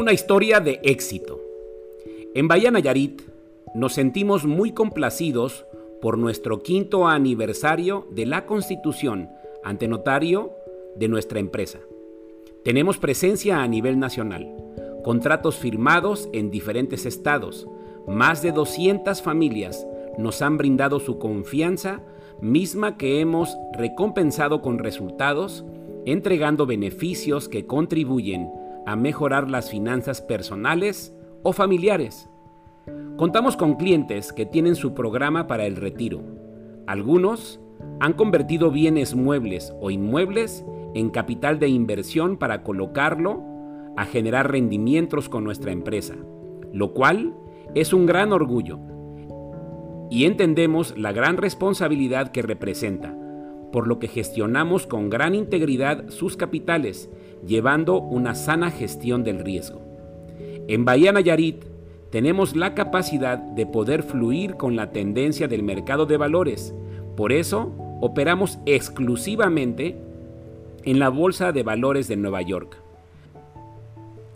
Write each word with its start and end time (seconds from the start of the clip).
Una 0.00 0.14
historia 0.14 0.60
de 0.60 0.80
éxito. 0.82 1.42
En 2.34 2.48
Bahía 2.48 2.70
Nayarit 2.70 3.20
nos 3.74 3.92
sentimos 3.92 4.46
muy 4.46 4.72
complacidos 4.72 5.66
por 6.00 6.16
nuestro 6.16 6.62
quinto 6.62 7.06
aniversario 7.06 8.08
de 8.10 8.24
la 8.24 8.46
constitución 8.46 9.28
ante 9.62 9.88
notario 9.88 10.52
de 10.96 11.08
nuestra 11.08 11.38
empresa. 11.38 11.80
Tenemos 12.64 12.96
presencia 12.96 13.62
a 13.62 13.68
nivel 13.68 13.98
nacional, 13.98 14.50
contratos 15.04 15.56
firmados 15.56 16.30
en 16.32 16.50
diferentes 16.50 17.04
estados, 17.04 17.68
más 18.08 18.40
de 18.40 18.52
200 18.52 19.20
familias 19.20 19.86
nos 20.16 20.40
han 20.40 20.56
brindado 20.56 20.98
su 20.98 21.18
confianza, 21.18 22.00
misma 22.40 22.96
que 22.96 23.20
hemos 23.20 23.54
recompensado 23.74 24.62
con 24.62 24.78
resultados, 24.78 25.62
entregando 26.06 26.64
beneficios 26.64 27.50
que 27.50 27.66
contribuyen 27.66 28.50
a 28.90 28.96
mejorar 28.96 29.48
las 29.48 29.70
finanzas 29.70 30.20
personales 30.20 31.14
o 31.44 31.52
familiares. 31.52 32.28
Contamos 33.16 33.56
con 33.56 33.76
clientes 33.76 34.32
que 34.32 34.46
tienen 34.46 34.74
su 34.74 34.94
programa 34.94 35.46
para 35.46 35.64
el 35.64 35.76
retiro. 35.76 36.22
Algunos 36.88 37.60
han 38.00 38.14
convertido 38.14 38.72
bienes 38.72 39.14
muebles 39.14 39.72
o 39.80 39.92
inmuebles 39.92 40.64
en 40.94 41.10
capital 41.10 41.60
de 41.60 41.68
inversión 41.68 42.36
para 42.36 42.64
colocarlo 42.64 43.44
a 43.96 44.06
generar 44.06 44.50
rendimientos 44.50 45.28
con 45.28 45.44
nuestra 45.44 45.70
empresa, 45.70 46.16
lo 46.72 46.92
cual 46.92 47.36
es 47.76 47.92
un 47.92 48.06
gran 48.06 48.32
orgullo. 48.32 48.80
Y 50.10 50.24
entendemos 50.24 50.98
la 50.98 51.12
gran 51.12 51.36
responsabilidad 51.36 52.32
que 52.32 52.42
representa, 52.42 53.16
por 53.72 53.86
lo 53.86 53.98
que 53.98 54.08
gestionamos 54.08 54.86
con 54.86 55.10
gran 55.10 55.34
integridad 55.34 56.08
sus 56.10 56.36
capitales 56.36 57.10
llevando 57.46 58.00
una 58.00 58.34
sana 58.34 58.70
gestión 58.70 59.24
del 59.24 59.40
riesgo. 59.40 59.80
En 60.68 60.84
Bahía 60.84 61.12
Nayarit 61.12 61.64
tenemos 62.10 62.56
la 62.56 62.74
capacidad 62.74 63.38
de 63.38 63.66
poder 63.66 64.02
fluir 64.02 64.56
con 64.56 64.76
la 64.76 64.90
tendencia 64.90 65.48
del 65.48 65.62
mercado 65.62 66.06
de 66.06 66.16
valores. 66.16 66.74
Por 67.16 67.32
eso 67.32 67.72
operamos 68.00 68.58
exclusivamente 68.66 69.96
en 70.84 70.98
la 70.98 71.08
Bolsa 71.08 71.52
de 71.52 71.62
Valores 71.62 72.08
de 72.08 72.16
Nueva 72.16 72.42
York. 72.42 72.76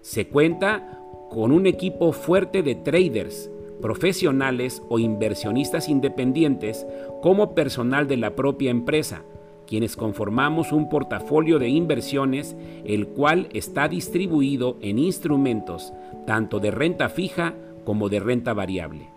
Se 0.00 0.26
cuenta 0.26 1.00
con 1.30 1.52
un 1.52 1.66
equipo 1.66 2.12
fuerte 2.12 2.62
de 2.62 2.74
traders, 2.74 3.50
profesionales 3.80 4.82
o 4.88 4.98
inversionistas 4.98 5.88
independientes 5.88 6.86
como 7.20 7.54
personal 7.54 8.06
de 8.06 8.16
la 8.16 8.34
propia 8.36 8.70
empresa, 8.70 9.22
quienes 9.66 9.96
conformamos 9.96 10.72
un 10.72 10.88
portafolio 10.88 11.58
de 11.58 11.68
inversiones 11.68 12.56
el 12.84 13.08
cual 13.08 13.48
está 13.52 13.88
distribuido 13.88 14.76
en 14.80 14.98
instrumentos 14.98 15.92
tanto 16.26 16.60
de 16.60 16.70
renta 16.70 17.08
fija 17.08 17.54
como 17.84 18.08
de 18.08 18.20
renta 18.20 18.54
variable. 18.54 19.08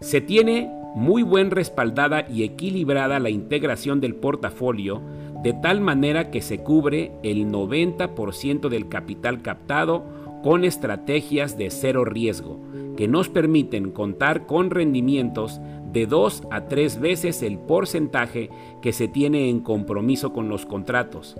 Se 0.00 0.20
tiene 0.20 0.70
muy 0.94 1.22
buen 1.22 1.50
respaldada 1.50 2.26
y 2.28 2.42
equilibrada 2.42 3.18
la 3.20 3.30
integración 3.30 4.00
del 4.00 4.14
portafolio 4.14 5.02
de 5.42 5.52
tal 5.54 5.80
manera 5.80 6.30
que 6.30 6.42
se 6.42 6.58
cubre 6.58 7.12
el 7.22 7.46
90% 7.46 8.68
del 8.68 8.88
capital 8.88 9.40
captado 9.42 10.04
con 10.42 10.64
estrategias 10.64 11.56
de 11.56 11.70
cero 11.70 12.04
riesgo, 12.04 12.60
que 12.96 13.08
nos 13.08 13.28
permiten 13.28 13.90
contar 13.90 14.46
con 14.46 14.70
rendimientos 14.70 15.60
de 15.92 16.06
2 16.06 16.44
a 16.50 16.68
3 16.68 17.00
veces 17.00 17.42
el 17.42 17.58
porcentaje 17.58 18.50
que 18.82 18.92
se 18.92 19.08
tiene 19.08 19.48
en 19.48 19.60
compromiso 19.60 20.32
con 20.32 20.48
los 20.48 20.66
contratos. 20.66 21.36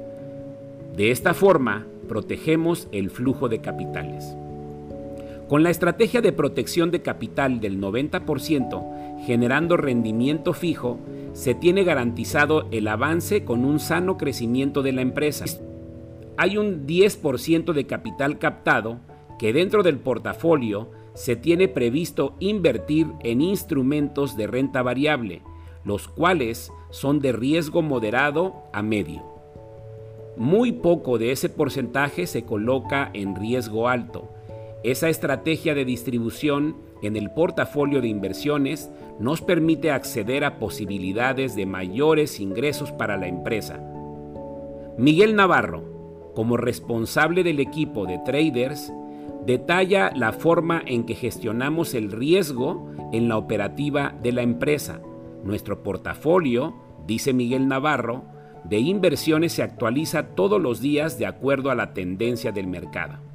De 0.97 1.11
esta 1.11 1.35
forma, 1.35 1.87
protegemos 2.09 2.89
el 2.93 3.11
flujo 3.11 3.49
de 3.49 3.61
capitales. 3.61 4.37
Con 5.51 5.65
la 5.65 5.71
estrategia 5.71 6.21
de 6.21 6.31
protección 6.31 6.93
de 6.93 7.03
capital 7.03 7.59
del 7.59 7.81
90%, 7.81 9.19
generando 9.27 9.77
rendimiento 9.77 10.53
fijo, 10.53 11.01
se 11.33 11.55
tiene 11.55 11.83
garantizado 11.83 12.69
el 12.71 12.87
avance 12.87 13.45
con 13.45 13.65
un 13.65 13.81
sano 13.81 14.17
crecimiento 14.17 14.83
de 14.83 14.93
la 14.93 15.03
empresa. 15.03 15.47
Hay 16.37 16.57
un 16.57 16.87
10% 16.87 17.73
de 17.73 17.85
capital 17.85 18.39
captado 18.39 19.01
que 19.41 19.53
dentro 19.53 19.83
del 19.83 19.99
portafolio 19.99 20.93
se 21.15 21.35
tiene 21.35 21.67
previsto 21.67 22.37
invertir 22.39 23.09
en 23.25 23.41
instrumentos 23.41 24.37
de 24.37 24.47
renta 24.47 24.83
variable, 24.83 25.43
los 25.85 26.07
cuales 26.07 26.71
son 26.91 27.19
de 27.19 27.33
riesgo 27.33 27.83
moderado 27.83 28.63
a 28.73 28.83
medio. 28.83 29.25
Muy 30.37 30.71
poco 30.71 31.19
de 31.19 31.33
ese 31.33 31.49
porcentaje 31.49 32.29
se 32.29 32.45
coloca 32.45 33.11
en 33.15 33.35
riesgo 33.35 33.89
alto. 33.89 34.29
Esa 34.83 35.11
estrategia 35.11 35.75
de 35.75 35.85
distribución 35.85 36.77
en 37.03 37.17
el 37.17 37.31
portafolio 37.31 38.01
de 38.01 38.09
inversiones 38.09 38.91
nos 39.19 39.43
permite 39.43 39.91
acceder 39.91 40.43
a 40.43 40.59
posibilidades 40.59 41.55
de 41.55 41.67
mayores 41.67 42.41
ingresos 42.41 42.91
para 42.91 43.19
la 43.19 43.29
empresa. 43.29 43.79
Miguel 44.97 45.37
Navarro, 45.37 46.33
como 46.35 46.57
responsable 46.57 47.43
del 47.43 47.61
equipo 47.61 48.07
de 48.07 48.21
traders, 48.25 48.91
detalla 49.45 50.13
la 50.15 50.33
forma 50.33 50.83
en 50.87 51.05
que 51.05 51.15
gestionamos 51.15 51.93
el 51.93 52.11
riesgo 52.11 52.91
en 53.13 53.29
la 53.29 53.37
operativa 53.37 54.15
de 54.23 54.33
la 54.33 54.43
empresa. 54.43 55.03
Nuestro 55.45 55.83
portafolio, 55.83 56.75
dice 57.07 57.35
Miguel 57.35 57.69
Navarro, 57.69 58.25
de 58.65 58.79
inversiones 58.79 59.53
se 59.53 59.63
actualiza 59.63 60.35
todos 60.35 60.61
los 60.61 60.81
días 60.81 61.19
de 61.19 61.27
acuerdo 61.27 61.71
a 61.71 61.75
la 61.75 61.93
tendencia 61.93 62.53
del 62.53 62.67
mercado. 62.67 63.30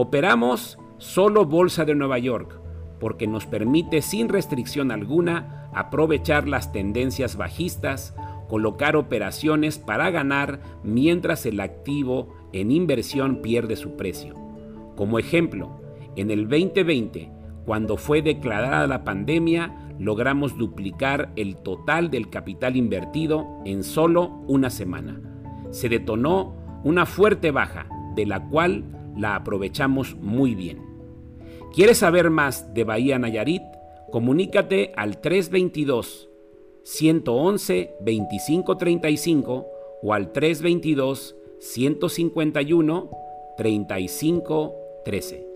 Operamos 0.00 0.78
solo 0.98 1.44
Bolsa 1.44 1.84
de 1.84 1.96
Nueva 1.96 2.20
York, 2.20 2.60
porque 3.00 3.26
nos 3.26 3.46
permite 3.46 4.00
sin 4.00 4.28
restricción 4.28 4.92
alguna 4.92 5.68
aprovechar 5.74 6.46
las 6.46 6.70
tendencias 6.70 7.36
bajistas, 7.36 8.14
colocar 8.48 8.94
operaciones 8.94 9.80
para 9.80 10.12
ganar 10.12 10.60
mientras 10.84 11.46
el 11.46 11.58
activo 11.58 12.32
en 12.52 12.70
inversión 12.70 13.42
pierde 13.42 13.74
su 13.74 13.96
precio. 13.96 14.36
Como 14.94 15.18
ejemplo, 15.18 15.80
en 16.14 16.30
el 16.30 16.48
2020, 16.48 17.32
cuando 17.66 17.96
fue 17.96 18.22
declarada 18.22 18.86
la 18.86 19.02
pandemia, 19.02 19.74
logramos 19.98 20.56
duplicar 20.56 21.32
el 21.34 21.56
total 21.56 22.08
del 22.08 22.30
capital 22.30 22.76
invertido 22.76 23.48
en 23.64 23.82
solo 23.82 24.44
una 24.46 24.70
semana. 24.70 25.20
Se 25.72 25.88
detonó 25.88 26.54
una 26.84 27.04
fuerte 27.04 27.50
baja, 27.50 27.88
de 28.14 28.26
la 28.26 28.46
cual 28.48 28.84
la 29.18 29.34
aprovechamos 29.34 30.14
muy 30.16 30.54
bien. 30.54 30.80
¿Quieres 31.74 31.98
saber 31.98 32.30
más 32.30 32.72
de 32.72 32.84
Bahía 32.84 33.18
Nayarit? 33.18 33.62
Comunícate 34.10 34.92
al 34.96 35.20
322 35.20 36.28
111 36.82 37.94
2535 38.00 39.66
o 40.02 40.14
al 40.14 40.32
322 40.32 41.36
151 41.58 43.10
3513. 43.58 45.47